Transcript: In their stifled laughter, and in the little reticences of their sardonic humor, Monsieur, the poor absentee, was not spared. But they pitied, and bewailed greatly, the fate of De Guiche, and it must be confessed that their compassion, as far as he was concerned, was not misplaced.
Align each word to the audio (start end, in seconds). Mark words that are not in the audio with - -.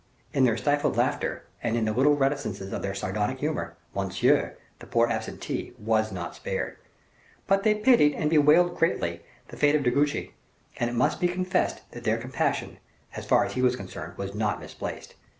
In 0.33 0.45
their 0.45 0.57
stifled 0.57 0.97
laughter, 0.97 1.43
and 1.61 1.77
in 1.77 1.85
the 1.85 1.91
little 1.91 2.15
reticences 2.15 2.73
of 2.73 2.81
their 2.81 2.95
sardonic 2.95 3.37
humor, 3.39 3.77
Monsieur, 3.93 4.57
the 4.79 4.87
poor 4.87 5.07
absentee, 5.09 5.73
was 5.77 6.11
not 6.11 6.33
spared. 6.33 6.77
But 7.45 7.61
they 7.61 7.75
pitied, 7.75 8.15
and 8.15 8.27
bewailed 8.27 8.75
greatly, 8.75 9.21
the 9.49 9.57
fate 9.57 9.75
of 9.75 9.83
De 9.83 9.91
Guiche, 9.91 10.29
and 10.77 10.89
it 10.89 10.93
must 10.95 11.19
be 11.19 11.27
confessed 11.27 11.87
that 11.91 12.03
their 12.03 12.17
compassion, 12.17 12.79
as 13.15 13.27
far 13.27 13.45
as 13.45 13.53
he 13.53 13.61
was 13.61 13.75
concerned, 13.75 14.17
was 14.17 14.33
not 14.33 14.59
misplaced. 14.59 15.13